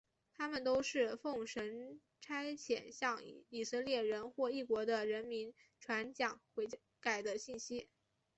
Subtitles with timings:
[0.33, 6.67] 他们都是奉神差遣向以色列人或异国的人民传讲悔
[6.99, 7.87] 改的信息。